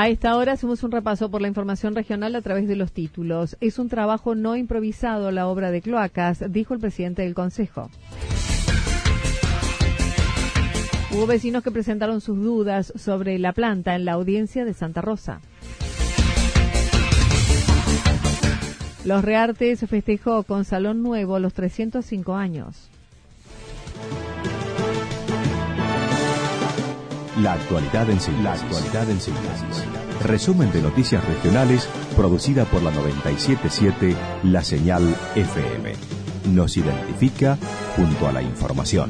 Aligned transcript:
A 0.00 0.08
esta 0.08 0.34
hora 0.34 0.52
hacemos 0.52 0.82
un 0.82 0.92
repaso 0.92 1.30
por 1.30 1.42
la 1.42 1.48
información 1.48 1.94
regional 1.94 2.34
a 2.34 2.40
través 2.40 2.66
de 2.66 2.74
los 2.74 2.90
títulos. 2.90 3.58
Es 3.60 3.78
un 3.78 3.90
trabajo 3.90 4.34
no 4.34 4.56
improvisado 4.56 5.30
la 5.30 5.46
obra 5.46 5.70
de 5.70 5.82
cloacas, 5.82 6.42
dijo 6.50 6.72
el 6.72 6.80
presidente 6.80 7.20
del 7.20 7.34
Consejo. 7.34 7.90
Hubo 11.12 11.26
vecinos 11.26 11.62
que 11.62 11.70
presentaron 11.70 12.22
sus 12.22 12.38
dudas 12.38 12.94
sobre 12.96 13.38
la 13.38 13.52
planta 13.52 13.94
en 13.94 14.06
la 14.06 14.12
audiencia 14.12 14.64
de 14.64 14.72
Santa 14.72 15.02
Rosa. 15.02 15.42
Los 19.04 19.22
Reartes 19.22 19.80
festejó 19.80 20.44
con 20.44 20.64
Salón 20.64 21.02
Nuevo 21.02 21.38
los 21.38 21.52
305 21.52 22.36
años. 22.36 22.88
La 27.42 27.54
actualidad 27.54 28.10
en 28.10 28.20
síntesis. 28.20 28.44
La 28.44 28.52
actualidad 28.52 29.08
en 29.08 29.20
síntesis. 29.20 29.89
Resumen 30.24 30.70
de 30.70 30.82
noticias 30.82 31.26
regionales 31.26 31.88
producida 32.14 32.66
por 32.66 32.82
la 32.82 32.90
977 32.90 34.14
La 34.44 34.62
Señal 34.62 35.02
FM. 35.34 35.94
Nos 36.52 36.76
identifica 36.76 37.56
junto 37.96 38.28
a 38.28 38.32
la 38.32 38.42
información. 38.42 39.08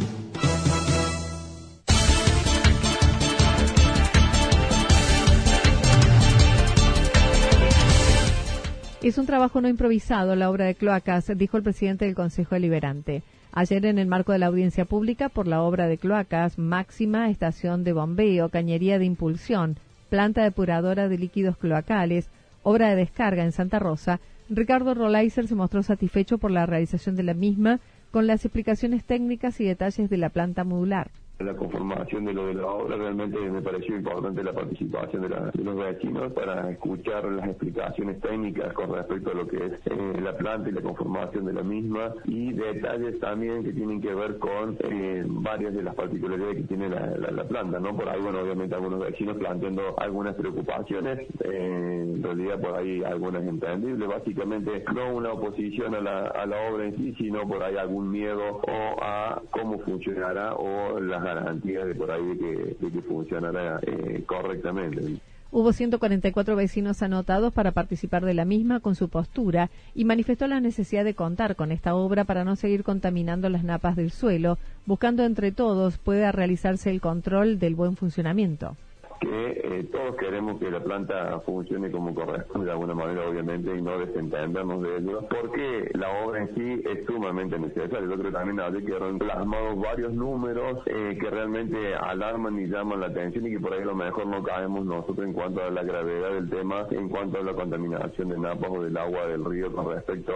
Es 9.02 9.18
un 9.18 9.27
trabajo 9.27 9.61
no 9.61 9.68
improvisado 9.68 10.36
la 10.36 10.48
obra 10.48 10.67
de 10.67 10.77
cloacas, 10.77 11.33
dijo 11.36 11.57
el 11.57 11.64
presidente 11.64 12.05
del 12.05 12.14
Consejo 12.14 12.55
Deliberante. 12.55 13.24
Ayer, 13.51 13.84
en 13.86 13.98
el 13.98 14.07
marco 14.07 14.30
de 14.30 14.39
la 14.39 14.46
audiencia 14.46 14.84
pública 14.84 15.29
por 15.29 15.48
la 15.48 15.63
obra 15.63 15.89
de 15.89 15.98
cloacas, 15.98 16.57
máxima 16.57 17.29
estación 17.30 17.83
de 17.83 17.92
bombeo, 17.92 18.51
cañería 18.51 19.01
de 19.01 19.07
impulsión, 19.07 19.80
planta 20.10 20.42
depuradora 20.42 21.08
de 21.08 21.16
líquidos 21.16 21.56
cloacales, 21.56 22.28
obra 22.62 22.90
de 22.90 22.96
descarga 22.96 23.44
en 23.44 23.52
Santa 23.52 23.78
Rosa, 23.78 24.20
Ricardo 24.50 24.92
Rolaiser 24.92 25.46
se 25.46 25.54
mostró 25.54 25.82
satisfecho 25.82 26.36
por 26.36 26.50
la 26.50 26.66
realización 26.66 27.16
de 27.16 27.22
la 27.22 27.34
misma 27.34 27.80
con 28.10 28.26
las 28.26 28.44
explicaciones 28.44 29.04
técnicas 29.04 29.60
y 29.60 29.64
detalles 29.64 30.10
de 30.10 30.16
la 30.18 30.28
planta 30.28 30.64
modular 30.64 31.10
la 31.40 31.55
conformación 31.55 32.24
de 32.24 32.34
lo 32.34 32.46
de 32.46 32.55
la 32.55 32.67
obra, 32.67 32.96
realmente 32.96 33.39
me 33.39 33.62
pareció 33.62 33.96
importante 33.96 34.42
la 34.45 34.52
participación 34.52 35.23
de, 35.23 35.28
los 35.28 35.77
vecinos 35.77 36.33
para 36.33 36.70
escuchar 36.70 37.24
las 37.24 37.48
explicaciones 37.48 38.20
técnicas 38.20 38.73
con 38.74 38.92
respecto 38.92 39.30
a 39.30 39.34
lo 39.34 39.46
que 39.46 39.56
es 39.56 39.73
eh, 39.86 40.20
la 40.20 40.36
planta 40.36 40.68
y 40.68 40.73
la 40.73 40.83
conformación 40.83 41.46
de 41.46 41.52
la 41.52 41.62
misma 41.62 42.14
y 42.24 42.52
detalles 42.52 43.18
también 43.20 43.64
que 43.64 43.73
tienen 43.73 44.01
que 44.01 44.14
ver 44.14 44.39
con 44.39 44.77
eh, 44.80 45.24
varias 45.27 45.74
de 45.74 45.83
las 45.83 45.95
particularidades 45.95 46.56
que 46.56 46.62
tiene 46.64 46.89
la, 46.89 47.45
planta, 47.45 47.80
¿no? 47.80 47.96
Por 47.96 48.08
ahí, 48.08 48.20
bueno, 48.20 48.40
obviamente 48.40 48.74
algunos 48.74 49.01
vecinos 49.01 49.36
planteando 49.39 49.98
algunas 49.98 50.34
preocupaciones, 50.34 51.20
eh, 51.42 52.05
en 52.14 52.22
realidad 52.22 52.61
por 52.61 52.77
ahí 52.77 53.02
algunas 53.02 53.42
entendibles, 53.42 54.08
básicamente 54.08 54.84
no 54.95 55.14
una 55.14 55.33
oposición 55.33 55.95
a 55.95 56.01
la, 56.01 56.27
a 56.27 56.46
la 56.46 56.70
obra 56.70 56.84
en 56.84 56.96
sí, 56.96 57.14
sino 57.18 57.48
por 57.48 57.62
ahí 57.62 57.77
algún 57.77 58.11
miedo 58.11 58.61
o 58.62 59.02
a 59.02 59.42
cómo 59.51 59.78
funcionará 59.80 60.55
o 60.55 61.01
las 61.01 61.24
garantía 61.35 61.85
de 61.85 61.95
por 61.95 62.11
ahí 62.11 62.35
de 62.35 62.77
que, 62.79 63.02
funcionara 63.02 63.80
eh, 63.83 64.23
correctamente. 64.27 65.20
Hubo 65.52 65.73
144 65.73 66.55
vecinos 66.55 67.02
anotados 67.02 67.52
para 67.52 67.73
participar 67.73 68.24
de 68.24 68.35
la 68.35 68.45
misma 68.45 68.79
con 68.79 68.95
su 68.95 69.08
postura 69.08 69.69
y 69.96 70.05
manifestó 70.05 70.46
la 70.46 70.61
necesidad 70.61 71.05
de 71.05 71.14
contar 71.14 71.57
con 71.57 71.73
esta 71.73 71.96
obra 71.96 72.24
para 72.24 72.45
no 72.45 72.55
seguir 72.55 72.85
contaminando 72.85 73.48
las 73.48 73.64
napas 73.64 73.96
del 73.96 74.13
suelo, 74.13 74.58
buscando 74.86 75.24
entre 75.24 75.51
todos 75.51 75.98
pueda 75.98 76.30
realizarse 76.30 76.90
el 76.90 77.01
control 77.01 77.58
del 77.58 77.74
buen 77.74 77.96
funcionamiento 77.96 78.77
que 79.20 79.61
eh, 79.63 79.89
todos 79.92 80.17
queremos 80.17 80.58
que 80.58 80.70
la 80.70 80.81
planta 80.83 81.41
funcione 81.41 81.91
como 81.91 82.14
corresponde 82.14 82.67
de 82.67 82.73
alguna 82.73 82.95
manera, 82.95 83.29
obviamente, 83.29 83.77
y 83.77 83.83
no 83.83 83.98
desentendernos 83.98 84.83
de 84.83 84.97
ello, 84.97 85.29
porque 85.29 85.91
la 85.95 86.25
obra 86.25 86.42
en 86.42 86.55
sí 86.55 86.83
es 86.89 87.05
sumamente 87.07 87.58
necesaria. 87.58 88.01
Yo 88.01 88.14
creo 88.14 88.25
que 88.25 88.33
también 88.33 88.61
habría 88.61 88.86
que 88.86 89.19
plasmados 89.19 89.79
varios 89.79 90.13
números 90.13 90.79
eh, 90.86 91.19
que 91.20 91.31
realmente 91.31 91.95
alarman 91.95 92.58
y 92.58 92.67
llaman 92.67 93.01
la 93.01 93.07
atención 93.07 93.47
y 93.47 93.51
que 93.51 93.61
por 93.61 93.75
ahí 93.75 93.85
lo 93.85 93.95
mejor 93.95 94.27
no 94.27 94.42
caemos 94.42 94.85
nosotros 94.86 95.27
en 95.27 95.33
cuanto 95.33 95.63
a 95.63 95.70
la 95.70 95.83
gravedad 95.83 96.31
del 96.31 96.48
tema, 96.48 96.87
en 96.91 97.08
cuanto 97.08 97.39
a 97.39 97.42
la 97.42 97.55
contaminación 97.55 98.31
de 98.31 98.39
napas 98.39 98.70
o 98.70 98.83
del 98.83 98.97
agua 98.97 99.27
del 99.27 99.45
río 99.45 99.73
con 99.73 99.91
respecto 99.91 100.33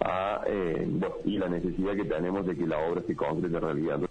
a 0.00 0.42
eh, 0.46 0.88
y 1.24 1.38
la 1.38 1.48
necesidad 1.48 1.94
que 1.94 2.04
tenemos 2.04 2.46
de 2.46 2.56
que 2.56 2.66
la 2.66 2.78
obra 2.78 3.02
se 3.06 3.16
concrete 3.16 3.56
en 3.56 3.62
realidad. 3.62 4.07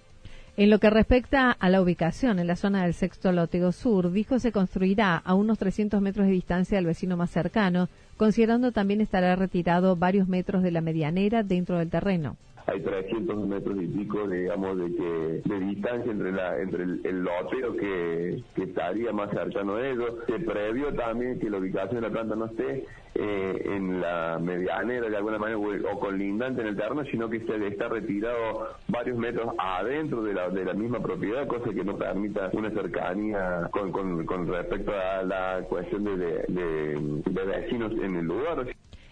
En 0.59 0.71
lo 0.71 0.79
que 0.79 0.89
respecta 0.89 1.51
a 1.51 1.69
la 1.69 1.83
ubicación 1.83 2.39
en 2.39 2.47
la 2.47 2.55
zona 2.55 2.81
del 2.81 2.95
sexto 2.95 3.31
lótego 3.31 3.71
sur, 3.71 4.11
dijo 4.11 4.39
se 4.39 4.51
construirá 4.51 5.15
a 5.15 5.35
unos 5.35 5.59
300 5.59 6.01
metros 6.01 6.25
de 6.25 6.33
distancia 6.33 6.77
del 6.77 6.87
vecino 6.87 7.15
más 7.15 7.29
cercano, 7.29 7.89
considerando 8.17 8.71
también 8.71 8.99
estará 8.99 9.35
retirado 9.35 9.95
varios 9.95 10.27
metros 10.27 10.63
de 10.63 10.71
la 10.71 10.81
medianera 10.81 11.43
dentro 11.43 11.77
del 11.77 11.91
terreno 11.91 12.37
hay 12.67 12.81
300 12.81 13.47
metros 13.47 13.77
y 13.81 13.87
pico, 13.87 14.27
digamos, 14.27 14.77
de 14.77 14.93
que 14.93 15.41
de 15.45 15.59
distancia 15.59 16.11
entre 16.11 16.33
la 16.33 16.59
entre 16.59 16.83
el, 16.83 17.01
el 17.05 17.23
loteo 17.23 17.73
que, 17.77 18.43
que, 18.55 18.63
estaría 18.63 19.13
más 19.13 19.31
cercano 19.31 19.75
a 19.75 19.87
ellos. 19.87 20.15
Se 20.27 20.39
previó 20.39 20.93
también 20.93 21.39
que 21.39 21.49
la 21.49 21.59
ubicación 21.59 21.95
de 21.95 22.01
la 22.01 22.09
planta 22.09 22.35
no 22.35 22.45
esté 22.47 22.85
eh, 23.15 23.61
en 23.65 24.01
la 24.01 24.37
medianera 24.39 25.09
de 25.09 25.15
alguna 25.15 25.39
manera 25.39 25.57
o, 25.57 25.99
colindante 25.99 26.61
en 26.61 26.67
el 26.67 26.75
terreno, 26.75 27.05
sino 27.05 27.29
que 27.29 27.39
se 27.39 27.67
está 27.67 27.87
retirado 27.87 28.75
varios 28.89 29.17
metros 29.17 29.55
adentro 29.57 30.21
de 30.23 30.33
la, 30.33 30.49
de 30.49 30.65
la 30.65 30.73
misma 30.73 30.99
propiedad, 30.99 31.47
cosa 31.47 31.73
que 31.73 31.85
no 31.85 31.97
permita 31.97 32.49
una 32.51 32.69
cercanía 32.71 33.69
con, 33.71 33.93
con, 33.93 34.25
con 34.25 34.45
respecto 34.45 34.91
a 34.91 35.23
la 35.23 35.63
cuestión 35.69 36.03
de, 36.03 36.17
de, 36.17 37.21
de 37.25 37.45
vecinos 37.45 37.93
en 37.93 38.17
el 38.17 38.25
lugar. 38.25 38.67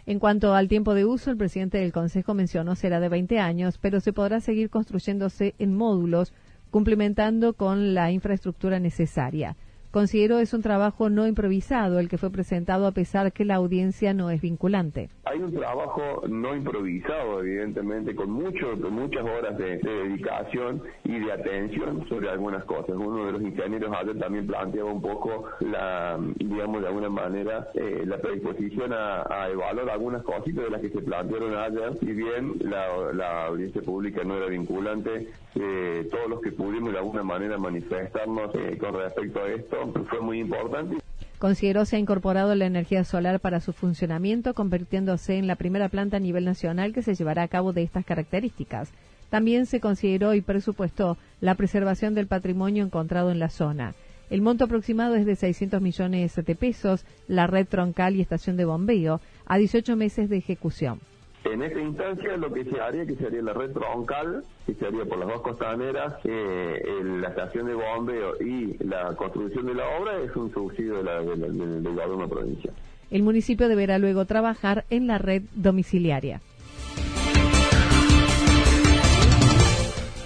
En 0.08 0.20
cuanto 0.20 0.54
al 0.54 0.68
tiempo 0.68 0.94
de 0.94 1.04
uso, 1.04 1.32
el 1.32 1.38
presidente 1.38 1.80
del 1.80 1.92
Consejo 1.92 2.36
mencionó 2.36 2.76
será 2.76 3.00
de 3.00 3.10
20 3.10 3.40
años, 3.40 3.80
pero 3.80 4.00
se 4.00 4.14
podrá 4.14 4.40
seguir 4.40 4.70
construyéndose 4.70 5.56
en 5.58 5.76
módulos, 5.76 6.32
complementando 6.70 7.54
con 7.54 7.96
la 7.96 8.12
infraestructura 8.12 8.80
necesaria. 8.80 9.56
Considero 9.96 10.40
es 10.40 10.54
un 10.54 10.62
trabajo 10.62 11.10
no 11.10 11.26
improvisado 11.26 12.00
el 12.00 12.10
que 12.10 12.18
fue 12.18 12.30
presentado 12.30 12.86
a 12.86 12.92
pesar 12.92 13.32
que 13.32 13.46
la 13.46 13.56
audiencia 13.56 14.14
no 14.14 14.30
es 14.30 14.42
vinculante. 14.42 15.10
Hay 15.24 15.40
un 15.40 15.54
trabajo 15.54 16.22
no 16.28 16.54
improvisado, 16.54 17.40
evidentemente, 17.40 18.14
con 18.14 18.30
mucho, 18.30 18.76
muchas 18.92 19.24
horas 19.24 19.58
de, 19.58 19.78
dedicación 19.78 20.84
y 21.06 21.18
de 21.20 21.32
atención 21.32 22.06
sobre 22.10 22.30
algunas 22.30 22.66
cosas. 22.66 22.90
Uno 22.90 23.26
de 23.26 23.32
los 23.32 23.42
ingenieros 23.42 23.96
ayer 23.96 24.20
también 24.20 24.48
planteaba 24.48 24.92
un 24.92 25.02
poco 25.02 25.46
la, 25.62 26.20
digamos, 26.40 26.82
de 26.82 26.88
alguna 26.88 27.10
manera, 27.10 27.70
eh, 27.76 28.04
la 28.06 28.18
predisposición 28.18 28.92
a, 28.92 29.48
evaluar 29.50 29.90
algunas 29.92 30.24
cositas 30.24 30.66
de 30.66 30.72
las 30.72 30.82
que 30.82 30.90
se 30.90 31.00
plantearon 31.04 31.56
ayer. 31.56 31.98
Si 32.02 32.12
bien 32.12 32.56
la, 32.60 33.46
audiencia 33.46 33.82
pública 33.82 34.26
no 34.26 34.36
era 34.36 34.48
vinculante, 34.48 35.30
eh, 35.56 36.08
todos 36.12 36.30
los 36.30 36.42
que 36.42 36.52
pudimos 36.52 36.92
de 36.92 36.98
alguna 36.98 37.24
manera 37.24 37.58
manifestarnos 37.58 38.54
eh, 38.56 38.78
con 38.78 38.94
respecto 38.94 39.40
a 39.40 39.48
esto 39.48 39.85
fue 40.10 40.22
muy 40.22 40.40
importante. 40.40 40.98
Consideró 41.40 41.86
se 41.86 41.98
ha 41.98 42.00
incorporado 42.00 42.56
la 42.56 42.66
energía 42.66 43.04
solar 43.04 43.40
para 43.40 43.60
su 43.60 43.74
funcionamiento, 43.74 44.54
convirtiéndose 44.54 45.38
en 45.38 45.48
la 45.48 45.56
primera 45.56 45.90
planta 45.90 46.18
a 46.18 46.22
nivel 46.22 46.46
nacional 46.46 46.94
que 46.94 47.02
se 47.02 47.14
llevará 47.14 47.44
a 47.44 47.48
cabo 47.48 47.74
de 47.74 47.84
estas 47.84 48.06
características. 48.06 48.90
También 49.30 49.66
se 49.66 49.80
consideró 49.80 50.34
y 50.34 50.42
presupuestó 50.42 51.18
la 51.42 51.56
preservación 51.56 52.14
del 52.16 52.28
patrimonio 52.28 52.86
encontrado 52.86 53.32
en 53.32 53.40
la 53.40 53.50
zona. 53.50 53.94
El 54.30 54.42
monto 54.42 54.64
aproximado 54.64 55.16
es 55.16 55.26
de 55.26 55.36
600 55.36 55.82
millones 55.82 56.36
de 56.36 56.56
pesos, 56.56 57.06
la 57.28 57.48
red 57.48 57.68
troncal 57.68 58.16
y 58.16 58.22
estación 58.22 58.58
de 58.58 58.66
bombeo, 58.66 59.22
a 59.46 59.58
18 59.58 59.96
meses 59.96 60.30
de 60.30 60.38
ejecución. 60.38 61.00
En 61.46 61.62
esta 61.62 61.80
instancia 61.80 62.38
lo 62.38 62.52
que 62.52 62.66
se 62.66 62.82
haría, 62.82 63.06
que 63.06 63.16
sería 63.16 63.42
la 63.44 63.54
red 63.54 63.72
troncal, 63.72 64.44
que 64.66 64.74
se 64.74 64.88
haría 64.88 65.06
por 65.06 65.20
las 65.20 65.28
dos 65.28 65.42
costaneras, 65.42 66.16
eh, 66.24 66.82
la 67.22 67.30
estación 67.30 67.68
de 67.68 67.76
bombeo 67.76 68.42
y 68.42 68.76
la 68.84 69.16
construcción 69.16 69.68
de 69.68 69.76
la 69.76 69.88
obra 70.00 70.20
es 70.22 70.36
un 70.36 70.52
subsidio 70.52 70.98
de 70.98 71.04
la, 71.04 71.22
del 71.22 71.84
gobierno 71.84 72.28
provincial. 72.28 72.74
El 73.12 73.22
municipio 73.22 73.68
deberá 73.70 74.00
luego 74.00 74.26
trabajar 74.26 74.86
en 74.90 75.06
la 75.06 75.20
red 75.20 75.44
domiciliaria. 75.54 76.42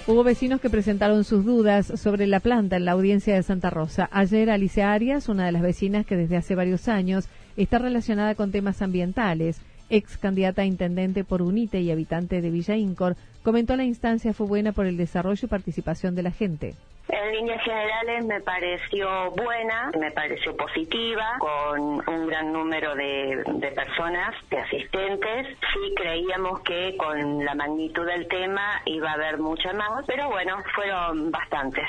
Hubo 0.06 0.24
vecinos 0.24 0.60
que 0.60 0.70
presentaron 0.70 1.22
sus 1.22 1.44
dudas 1.44 1.86
sobre 2.00 2.26
la 2.26 2.40
planta 2.40 2.76
en 2.76 2.86
la 2.86 2.92
audiencia 2.92 3.34
de 3.34 3.42
Santa 3.42 3.70
Rosa. 3.70 4.08
Ayer 4.10 4.50
Alicia 4.50 4.92
Arias, 4.92 5.28
una 5.28 5.46
de 5.46 5.52
las 5.52 5.62
vecinas 5.62 6.06
que 6.06 6.16
desde 6.16 6.38
hace 6.38 6.54
varios 6.54 6.88
años 6.88 7.28
está 7.56 7.78
relacionada 7.78 8.34
con 8.34 8.50
temas 8.50 8.82
ambientales, 8.82 9.60
ex 9.90 10.16
candidata 10.16 10.62
a 10.62 10.64
intendente 10.64 11.24
por 11.24 11.42
UNITE 11.42 11.80
y 11.80 11.90
habitante 11.90 12.40
de 12.40 12.50
Villa 12.50 12.76
Incor, 12.76 13.16
comentó 13.42 13.76
la 13.76 13.84
instancia 13.84 14.32
fue 14.32 14.46
buena 14.46 14.72
por 14.72 14.86
el 14.86 14.96
desarrollo 14.96 15.40
y 15.42 15.48
participación 15.48 16.14
de 16.14 16.22
la 16.22 16.30
gente. 16.30 16.74
En 17.08 17.32
líneas 17.32 17.60
generales 17.64 18.24
me 18.24 18.40
pareció 18.40 19.32
buena, 19.32 19.90
me 19.98 20.12
pareció 20.12 20.56
positiva, 20.56 21.38
con 21.40 21.80
un 21.80 22.26
gran 22.28 22.52
número 22.52 22.94
de, 22.94 23.42
de, 23.46 23.72
personas, 23.72 24.32
de 24.48 24.58
asistentes. 24.58 25.48
Sí 25.58 25.94
creíamos 25.96 26.60
que 26.60 26.96
con 26.96 27.44
la 27.44 27.54
magnitud 27.56 28.06
del 28.06 28.28
tema 28.28 28.80
iba 28.86 29.10
a 29.10 29.14
haber 29.14 29.38
mucha 29.38 29.72
más, 29.72 30.04
pero 30.06 30.28
bueno, 30.28 30.58
fueron 30.74 31.32
bastantes. 31.32 31.84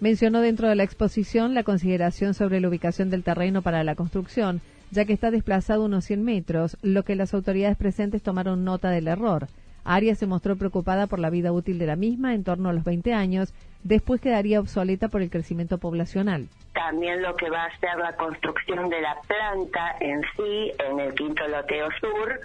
Mencionó 0.00 0.40
dentro 0.40 0.68
de 0.68 0.74
la 0.74 0.82
exposición 0.82 1.54
la 1.54 1.62
consideración 1.62 2.34
sobre 2.34 2.60
la 2.60 2.68
ubicación 2.68 3.10
del 3.10 3.22
terreno 3.22 3.62
para 3.62 3.84
la 3.84 3.94
construcción, 3.94 4.60
ya 4.94 5.04
que 5.04 5.12
está 5.12 5.30
desplazado 5.30 5.84
unos 5.84 6.04
100 6.04 6.22
metros, 6.22 6.78
lo 6.80 7.04
que 7.04 7.16
las 7.16 7.34
autoridades 7.34 7.76
presentes 7.76 8.22
tomaron 8.22 8.64
nota 8.64 8.90
del 8.90 9.08
error. 9.08 9.48
Arias 9.82 10.18
se 10.18 10.26
mostró 10.26 10.56
preocupada 10.56 11.08
por 11.08 11.18
la 11.18 11.30
vida 11.30 11.52
útil 11.52 11.78
de 11.78 11.86
la 11.86 11.96
misma 11.96 12.32
en 12.32 12.44
torno 12.44 12.68
a 12.68 12.72
los 12.72 12.84
20 12.84 13.12
años, 13.12 13.52
después 13.84 14.20
quedaría 14.20 14.60
obsoleta 14.60 15.08
por 15.08 15.22
el 15.22 15.30
crecimiento 15.30 15.78
poblacional 15.78 16.48
también 16.74 17.22
lo 17.22 17.34
que 17.36 17.48
va 17.48 17.64
a 17.64 17.78
ser 17.78 17.96
la 17.96 18.14
construcción 18.16 18.90
de 18.90 19.00
la 19.00 19.16
planta 19.26 19.96
en 20.00 20.20
sí 20.36 20.72
en 20.78 21.00
el 21.00 21.14
quinto 21.14 21.46
loteo 21.48 21.88
sur, 22.00 22.40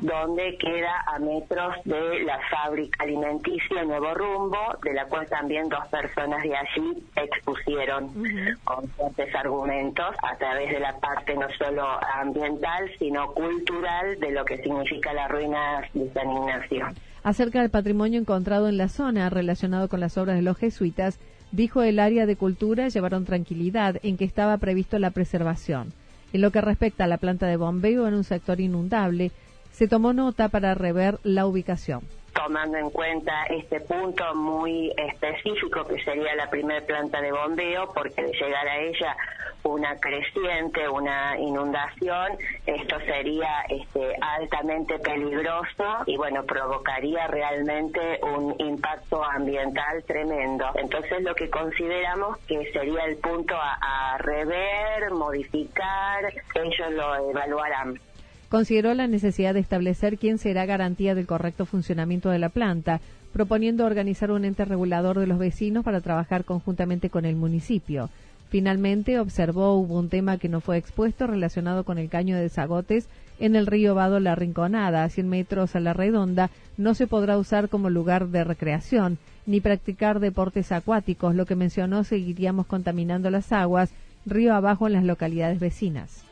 donde 0.00 0.58
queda 0.58 1.04
a 1.06 1.18
metros 1.18 1.74
de 1.84 2.20
la 2.24 2.38
fábrica 2.50 3.04
alimenticia 3.04 3.84
Nuevo 3.84 4.14
Rumbo, 4.14 4.76
de 4.82 4.92
la 4.94 5.06
cual 5.06 5.26
también 5.28 5.68
dos 5.68 5.86
personas 5.88 6.42
de 6.42 6.56
allí 6.56 7.02
expusieron 7.16 8.12
con 8.64 8.88
fuertes 8.90 9.34
argumentos 9.34 10.14
a 10.22 10.36
través 10.36 10.70
de 10.70 10.80
la 10.80 10.98
parte 10.98 11.34
no 11.36 11.48
solo 11.56 11.86
ambiental, 12.14 12.90
sino 12.98 13.32
cultural 13.32 14.18
de 14.18 14.32
lo 14.32 14.44
que 14.44 14.58
significa 14.58 15.12
la 15.12 15.28
ruina 15.28 15.82
de 15.94 16.12
San 16.12 16.30
Ignacio. 16.30 16.88
Acerca 17.28 17.60
del 17.60 17.68
patrimonio 17.68 18.18
encontrado 18.18 18.70
en 18.70 18.78
la 18.78 18.88
zona 18.88 19.28
relacionado 19.28 19.90
con 19.90 20.00
las 20.00 20.16
obras 20.16 20.36
de 20.36 20.40
los 20.40 20.56
jesuitas, 20.56 21.18
Dijo 21.52 21.82
el 21.82 21.98
área 21.98 22.24
de 22.24 22.36
cultura 22.36 22.88
llevaron 22.88 23.26
tranquilidad 23.26 24.00
en 24.02 24.16
que 24.16 24.24
estaba 24.24 24.56
previsto 24.56 24.98
la 24.98 25.10
preservación. 25.10 25.92
En 26.32 26.40
lo 26.40 26.52
que 26.52 26.62
respecta 26.62 27.04
a 27.04 27.06
la 27.06 27.18
planta 27.18 27.46
de 27.46 27.58
bombeo 27.58 28.08
en 28.08 28.14
un 28.14 28.24
sector 28.24 28.60
inundable, 28.60 29.30
se 29.72 29.88
tomó 29.88 30.14
nota 30.14 30.48
para 30.48 30.72
rever 30.74 31.18
la 31.22 31.46
ubicación 31.46 32.00
tomando 32.38 32.78
en 32.78 32.90
cuenta 32.90 33.46
este 33.46 33.80
punto 33.80 34.32
muy 34.32 34.92
específico 34.96 35.84
que 35.84 36.00
sería 36.04 36.36
la 36.36 36.48
primera 36.48 36.80
planta 36.86 37.20
de 37.20 37.32
bombeo, 37.32 37.92
porque 37.92 38.22
de 38.22 38.32
llegar 38.32 38.68
a 38.68 38.78
ella 38.78 39.16
una 39.64 39.98
creciente, 39.98 40.88
una 40.88 41.36
inundación, 41.36 42.38
esto 42.64 43.00
sería 43.00 43.62
este, 43.68 44.14
altamente 44.20 45.00
peligroso 45.00 46.04
y 46.06 46.16
bueno, 46.16 46.44
provocaría 46.44 47.26
realmente 47.26 48.20
un 48.22 48.54
impacto 48.58 49.24
ambiental 49.24 50.04
tremendo. 50.04 50.70
Entonces 50.76 51.20
lo 51.22 51.34
que 51.34 51.50
consideramos 51.50 52.38
que 52.46 52.70
sería 52.72 53.04
el 53.06 53.16
punto 53.16 53.56
a 53.58 54.16
rever, 54.18 55.10
modificar, 55.10 56.32
ellos 56.54 56.90
lo 56.92 57.30
evaluarán 57.30 57.98
consideró 58.48 58.94
la 58.94 59.06
necesidad 59.06 59.54
de 59.54 59.60
establecer 59.60 60.18
quién 60.18 60.38
será 60.38 60.66
garantía 60.66 61.14
del 61.14 61.26
correcto 61.26 61.66
funcionamiento 61.66 62.30
de 62.30 62.38
la 62.38 62.48
planta, 62.48 63.00
proponiendo 63.32 63.84
organizar 63.84 64.30
un 64.30 64.44
ente 64.44 64.64
regulador 64.64 65.18
de 65.18 65.26
los 65.26 65.38
vecinos 65.38 65.84
para 65.84 66.00
trabajar 66.00 66.44
conjuntamente 66.44 67.10
con 67.10 67.24
el 67.24 67.36
municipio. 67.36 68.10
Finalmente, 68.48 69.18
observó 69.18 69.74
hubo 69.74 69.98
un 69.98 70.08
tema 70.08 70.38
que 70.38 70.48
no 70.48 70.60
fue 70.60 70.78
expuesto 70.78 71.26
relacionado 71.26 71.84
con 71.84 71.98
el 71.98 72.08
caño 72.08 72.36
de 72.36 72.42
desagotes 72.42 73.06
en 73.38 73.56
el 73.56 73.66
río 73.66 73.94
Vado 73.94 74.20
La 74.20 74.34
Rinconada, 74.34 75.04
a 75.04 75.10
100 75.10 75.28
metros 75.28 75.76
a 75.76 75.80
la 75.80 75.92
redonda, 75.92 76.50
no 76.76 76.94
se 76.94 77.06
podrá 77.06 77.36
usar 77.36 77.68
como 77.68 77.90
lugar 77.90 78.28
de 78.28 78.44
recreación 78.44 79.18
ni 79.46 79.60
practicar 79.60 80.20
deportes 80.20 80.72
acuáticos, 80.72 81.34
lo 81.34 81.46
que 81.46 81.56
mencionó 81.56 82.04
seguiríamos 82.04 82.66
contaminando 82.66 83.30
las 83.30 83.52
aguas 83.52 83.90
río 84.26 84.54
abajo 84.54 84.86
en 84.86 84.94
las 84.94 85.04
localidades 85.04 85.58
vecinas. 85.58 86.27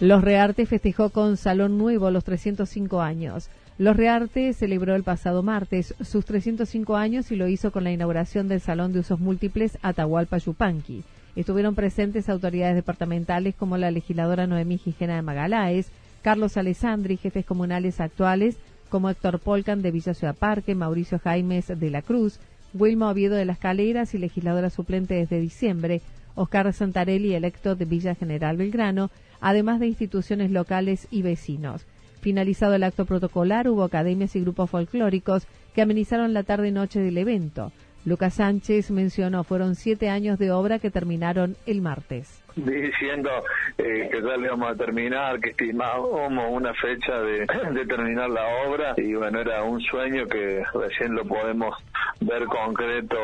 Los 0.00 0.24
Rearte 0.24 0.64
festejó 0.64 1.10
con 1.10 1.36
Salón 1.36 1.76
Nuevo 1.76 2.10
los 2.10 2.24
305 2.24 3.02
años. 3.02 3.50
Los 3.76 3.98
Rearte 3.98 4.54
celebró 4.54 4.94
el 4.94 5.02
pasado 5.02 5.42
martes 5.42 5.94
sus 6.00 6.24
305 6.24 6.96
años 6.96 7.30
y 7.30 7.36
lo 7.36 7.48
hizo 7.48 7.70
con 7.70 7.84
la 7.84 7.92
inauguración 7.92 8.48
del 8.48 8.62
Salón 8.62 8.94
de 8.94 9.00
Usos 9.00 9.20
Múltiples 9.20 9.76
Atahualpa 9.82 10.38
Yupanqui. 10.38 11.04
Estuvieron 11.36 11.74
presentes 11.74 12.30
autoridades 12.30 12.76
departamentales 12.76 13.54
como 13.54 13.76
la 13.76 13.90
legisladora 13.90 14.46
Noemí 14.46 14.78
Gijena 14.78 15.16
de 15.16 15.22
Magaláes, 15.22 15.90
Carlos 16.22 16.56
Alessandri, 16.56 17.18
jefes 17.18 17.44
comunales 17.44 18.00
actuales 18.00 18.56
como 18.88 19.10
Héctor 19.10 19.38
Polcan 19.38 19.82
de 19.82 19.90
Villa 19.90 20.14
Ciudad 20.14 20.34
Parque, 20.34 20.74
Mauricio 20.74 21.18
Jaimes 21.18 21.78
de 21.78 21.90
la 21.90 22.00
Cruz, 22.00 22.40
Wilma 22.72 23.10
Oviedo 23.10 23.34
de 23.36 23.44
las 23.44 23.58
Caleras 23.58 24.14
y 24.14 24.18
legisladora 24.18 24.70
suplente 24.70 25.12
desde 25.12 25.40
diciembre, 25.40 26.00
Oscar 26.36 26.72
Santarelli, 26.72 27.34
electo 27.34 27.74
de 27.74 27.84
Villa 27.84 28.14
General 28.14 28.56
Belgrano, 28.56 29.10
además 29.40 29.80
de 29.80 29.86
instituciones 29.86 30.50
locales 30.50 31.08
y 31.10 31.22
vecinos. 31.22 31.86
Finalizado 32.20 32.74
el 32.74 32.82
acto 32.82 33.06
protocolar, 33.06 33.68
hubo 33.68 33.82
academias 33.82 34.36
y 34.36 34.40
grupos 34.40 34.70
folclóricos 34.70 35.46
que 35.74 35.82
amenizaron 35.82 36.34
la 36.34 36.42
tarde 36.42 36.68
y 36.68 36.72
noche 36.72 37.00
del 37.00 37.18
evento. 37.18 37.72
Lucas 38.04 38.34
Sánchez 38.34 38.90
mencionó 38.90 39.44
fueron 39.44 39.74
siete 39.74 40.08
años 40.08 40.38
de 40.38 40.50
obra 40.50 40.78
que 40.78 40.90
terminaron 40.90 41.56
el 41.66 41.80
martes 41.80 42.40
diciendo 42.64 43.30
eh, 43.78 44.08
que 44.10 44.22
ya 44.22 44.36
le 44.36 44.48
vamos 44.48 44.70
a 44.70 44.74
terminar, 44.74 45.40
que 45.40 45.50
estimábamos 45.50 46.46
una 46.50 46.74
fecha 46.74 47.20
de, 47.22 47.46
terminar 47.86 48.30
la 48.30 48.46
obra. 48.66 48.94
Y 48.96 49.14
bueno, 49.14 49.40
era 49.40 49.62
un 49.62 49.80
sueño 49.80 50.26
que 50.26 50.62
recién 50.74 51.14
lo 51.14 51.24
podemos 51.24 51.76
ver 52.20 52.44
concreto, 52.46 53.16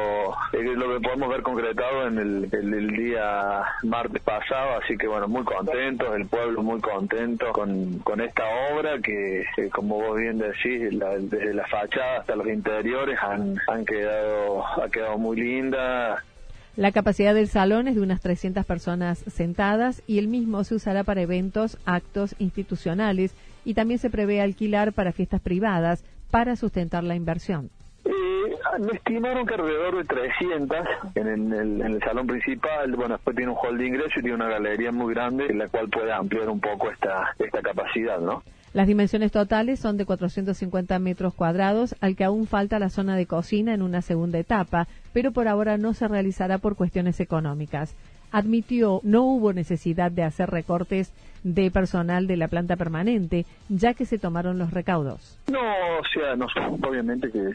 eh, 0.53 0.63
lo 0.63 0.95
que 0.95 1.01
podemos 1.01 1.29
ver 1.29 1.43
concretado 1.43 2.07
en 2.07 2.19
el, 2.19 2.87
día 2.97 3.63
martes 3.83 4.23
pasado, 4.23 4.81
así 4.83 4.97
que 4.97 5.07
bueno, 5.07 5.29
muy 5.29 5.45
contentos, 5.45 6.15
el 6.15 6.27
pueblo 6.27 6.63
muy 6.63 6.81
contento 6.81 7.53
con, 7.53 7.99
con 8.01 8.21
esta 8.21 8.45
obra 8.73 8.99
que, 9.03 9.45
como 9.73 9.97
vos 9.97 10.19
bien 10.19 10.39
decís, 10.39 10.91
desde 10.91 11.55
la 11.55 11.67
fachada 11.67 12.21
hasta 12.21 12.37
los 12.37 12.47
interiores 12.47 13.19
han, 13.23 13.57
han 13.69 13.85
quedado, 13.85 14.65
ha 14.83 14.89
quedado 14.89 15.19
muy 15.19 15.37
linda, 15.37 16.25
la 16.77 16.93
capacidad 16.93 17.35
del 17.35 17.49
salón 17.49 17.89
es 17.89 17.95
de 17.95 18.03
unas 18.03 18.21
300 18.21 18.67
personas 18.67 19.19
sentadas 19.33 20.03
y 20.07 20.19
el 20.19 20.29
mismo 20.29 20.63
se 20.63 20.75
usará 20.75 21.05
para 21.05 21.23
eventos, 21.23 21.79
actos 21.87 22.35
institucionales 22.39 23.35
y 23.65 23.73
también 23.73 23.99
se 23.99 24.11
prevé 24.11 24.43
alquilar 24.43 24.93
para 24.93 25.13
fiestas 25.13 25.41
privadas 25.41 26.05
para 26.31 26.55
sustentar 26.55 27.03
la 27.03 27.15
inversión. 27.15 27.71
Eh, 28.05 28.11
me 28.79 28.93
estimaron 28.93 29.47
que 29.47 29.55
alrededor 29.55 29.97
de 29.97 30.05
300 30.05 30.79
en 31.15 31.27
el, 31.27 31.53
en 31.55 31.83
el, 31.83 32.01
salón 32.01 32.27
principal. 32.27 32.95
Bueno, 32.95 33.15
después 33.15 33.35
tiene 33.35 33.53
un 33.53 33.59
hall 33.59 33.79
de 33.79 33.87
ingreso 33.87 34.21
y 34.21 34.23
tiene 34.23 34.35
una 34.35 34.49
galería 34.49 34.93
muy 34.93 35.15
grande 35.15 35.47
en 35.47 35.59
la 35.59 35.69
cual 35.69 35.89
puede 35.89 36.13
ampliar 36.13 36.51
un 36.51 36.61
poco 36.61 36.91
esta, 36.91 37.35
esta 37.39 37.63
capacidad, 37.63 38.21
¿no? 38.21 38.43
Las 38.77 38.89
dimensiones 38.89 39.33
totales 39.33 39.81
son 39.81 39.97
de 39.97 40.05
450 40.05 40.99
metros 40.99 41.33
cuadrados, 41.33 41.97
al 42.03 42.15
que 42.15 42.25
aún 42.25 42.47
falta 42.47 42.79
la 42.79 42.91
zona 42.91 43.17
de 43.17 43.25
cocina 43.25 43.73
en 43.73 43.81
una 43.81 44.03
segunda 44.03 44.39
etapa, 44.39 44.87
pero 45.15 45.33
por 45.33 45.49
ahora 45.49 45.79
no 45.79 45.95
se 45.95 46.07
realizará 46.07 46.59
por 46.59 46.77
cuestiones 46.77 47.19
económicas. 47.21 47.95
Admitió 48.33 49.01
no 49.03 49.23
hubo 49.23 49.55
necesidad 49.55 50.13
de 50.13 50.25
hacer 50.25 50.51
recortes 50.51 51.11
de 51.47 51.71
personal 51.71 52.27
de 52.27 52.37
la 52.37 52.49
planta 52.49 52.75
permanente, 52.75 53.47
ya 53.69 53.95
que 53.95 54.05
se 54.05 54.19
tomaron 54.19 54.59
los 54.59 54.73
recaudos. 54.73 55.39
No, 55.47 55.61
o 55.61 56.05
sea, 56.13 56.35
nosotros 56.35 56.73
obviamente 56.83 57.31
que 57.31 57.53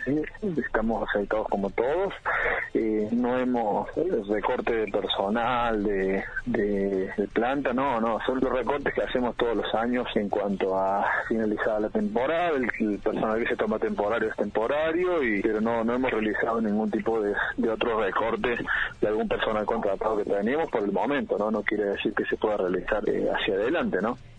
estamos 0.62 1.06
aceitados 1.10 1.48
como 1.50 1.70
todos, 1.72 2.14
eh, 2.74 3.10
no 3.12 3.38
hemos 3.38 3.90
recorte 4.30 4.74
de 4.74 4.88
personal, 4.88 5.84
de, 5.84 6.24
de, 6.46 7.28
planta, 7.34 7.74
no, 7.74 8.00
no, 8.00 8.18
son 8.26 8.40
los 8.40 8.54
recortes 8.54 8.94
que 8.94 9.02
hacemos 9.02 9.36
todos 9.36 9.58
los 9.58 9.76
años 9.76 10.08
en 10.16 10.30
cuanto 10.30 10.78
a 10.78 11.06
finalizar 11.28 11.82
la 11.82 11.90
temporada, 11.90 12.52
el, 12.52 13.00
personal 13.00 13.40
que 13.40 13.50
se 13.50 13.58
toma 13.58 13.78
temporario 13.78 14.30
es 14.30 14.36
temporario, 14.38 15.22
y 15.22 15.42
pero 15.42 15.60
no, 15.60 15.84
no 15.84 15.96
hemos 15.96 16.12
realizado 16.12 16.62
ningún 16.62 16.90
tipo 16.90 17.22
de, 17.22 17.34
de 17.58 17.70
otro 17.70 18.00
recorte 18.00 18.56
de 19.02 19.08
algún 19.08 19.28
personal 19.28 19.66
contratado 19.66 20.16
que 20.18 20.24
tenemos 20.24 20.70
por 20.72 20.82
el 20.82 20.94
momento, 20.94 21.38
¿no? 21.38 21.52
No 21.52 21.62
quiere 21.62 21.86
decir 21.86 22.14
que 22.14 22.24
se 22.26 22.38
pueda 22.38 22.56
realizar 22.56 23.04
eh, 23.10 23.30
hacia 23.30 23.56
adelante 23.56 23.81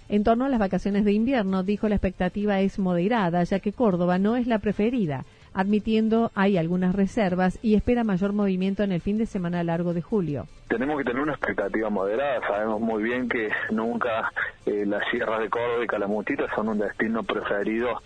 en 0.08 0.24
torno 0.24 0.44
a 0.44 0.48
las 0.48 0.60
vacaciones 0.60 1.04
de 1.04 1.12
invierno, 1.12 1.62
dijo 1.62 1.88
la 1.88 1.94
expectativa 1.94 2.60
es 2.60 2.78
moderada, 2.78 3.42
ya 3.44 3.60
que 3.60 3.72
Córdoba 3.72 4.18
no 4.18 4.36
es 4.36 4.46
la 4.46 4.58
preferida, 4.58 5.24
admitiendo 5.54 6.30
hay 6.34 6.58
algunas 6.58 6.94
reservas 6.94 7.58
y 7.62 7.76
espera 7.76 8.04
mayor 8.04 8.34
movimiento 8.34 8.82
en 8.82 8.92
el 8.92 9.00
fin 9.00 9.16
de 9.16 9.26
semana 9.26 9.64
largo 9.64 9.94
de 9.94 10.02
julio. 10.02 10.46
Tenemos 10.68 10.98
que 10.98 11.04
tener 11.04 11.22
una 11.22 11.32
expectativa 11.32 11.88
moderada, 11.88 12.40
sabemos 12.46 12.80
muy 12.80 13.02
bien 13.02 13.28
que 13.28 13.48
nunca 13.70 14.30
eh, 14.66 14.84
las 14.86 15.02
sierras 15.10 15.40
de 15.40 15.48
Córdoba 15.48 15.84
y 15.84 15.86
Calamutita 15.86 16.44
son 16.54 16.68
un 16.68 16.78
destino 16.78 17.22
preferido 17.22 18.02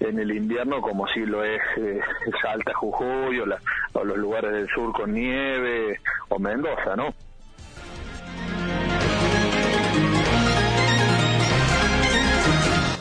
en 0.00 0.18
el 0.18 0.32
invierno 0.32 0.80
como 0.80 1.06
si 1.08 1.24
lo 1.24 1.44
es 1.44 1.60
eh, 1.76 2.00
Salta, 2.42 2.74
Jujuy 2.74 3.38
o, 3.38 3.44
o 3.92 4.04
los 4.04 4.18
lugares 4.18 4.52
del 4.52 4.68
sur 4.68 4.92
con 4.92 5.14
nieve 5.14 6.00
o 6.28 6.38
Mendoza, 6.40 6.96
¿no? 6.96 7.14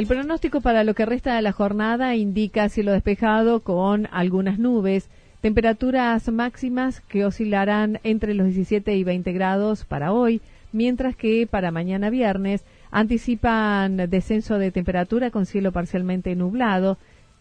El 0.00 0.06
pronóstico 0.06 0.62
para 0.62 0.82
lo 0.82 0.94
que 0.94 1.04
resta 1.04 1.36
de 1.36 1.42
la 1.42 1.52
jornada 1.52 2.16
indica 2.16 2.70
cielo 2.70 2.92
despejado 2.92 3.60
con 3.60 4.08
algunas 4.12 4.58
nubes, 4.58 5.10
temperaturas 5.42 6.26
máximas 6.32 7.02
que 7.02 7.26
oscilarán 7.26 8.00
entre 8.02 8.32
los 8.32 8.46
17 8.46 8.96
y 8.96 9.04
20 9.04 9.30
grados 9.32 9.84
para 9.84 10.14
hoy, 10.14 10.40
mientras 10.72 11.16
que 11.16 11.46
para 11.46 11.70
mañana 11.70 12.08
viernes 12.08 12.64
anticipan 12.90 13.98
descenso 14.08 14.56
de 14.56 14.70
temperatura 14.70 15.30
con 15.30 15.44
cielo 15.44 15.70
parcialmente 15.70 16.34
nublado, 16.34 16.96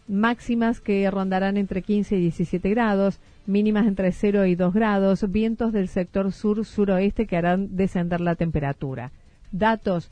máximas 0.10 0.82
que 0.82 1.10
rondarán 1.10 1.56
entre 1.56 1.82
15 1.82 2.18
y 2.18 2.22
17 2.24 2.70
grados, 2.72 3.20
mínimas 3.46 3.88
entre 3.88 4.12
0 4.12 4.46
y 4.48 4.56
2 4.56 4.74
grados, 4.74 5.32
vientos 5.32 5.72
del 5.72 5.88
sector 5.88 6.34
sur-suroeste 6.34 7.26
que 7.26 7.38
harán 7.38 7.78
descender 7.78 8.20
la 8.20 8.36
temperatura. 8.36 9.14
Datos 9.54 10.12